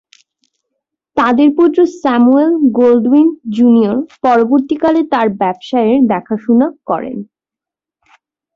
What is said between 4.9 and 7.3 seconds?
তার ব্যবসায়ের দেখাশুনা করেন।